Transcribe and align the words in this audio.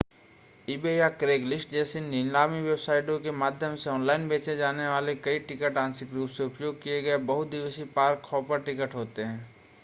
eBay 0.67 0.95
या 0.95 1.09
Craigslist 1.13 1.69
जैसी 1.69 1.99
नीलामी 1.99 2.61
वेबसाइटों 2.61 3.19
के 3.19 3.31
माध्यम 3.33 3.75
से 3.75 3.89
ऑनलाइन 3.89 4.27
बेचे 4.29 4.55
जाने 4.57 4.87
वाले 4.87 5.15
कई 5.19 5.39
टिकट 5.47 5.77
आंशिक 5.77 6.13
रूप 6.13 6.29
से 6.29 6.45
उपयोग 6.45 6.81
किए 6.81 7.01
गए 7.01 7.17
बहु-दिवसीय 7.27 7.85
पार्क-हॉपर 7.95 8.61
टिकट 8.61 8.95
होते 8.95 9.23
हैं 9.23 9.49